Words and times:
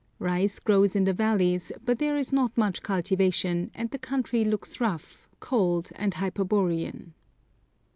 Rice 0.17 0.57
grows 0.57 0.95
in 0.95 1.03
the 1.03 1.13
valleys, 1.13 1.71
but 1.85 1.99
there 1.99 2.17
is 2.17 2.33
not 2.33 2.57
much 2.57 2.81
cultivation, 2.81 3.69
and 3.75 3.91
the 3.91 3.99
country 3.99 4.43
looks 4.43 4.81
rough, 4.81 5.29
cold, 5.39 5.91
and 5.95 6.13
hyperborean. 6.15 7.11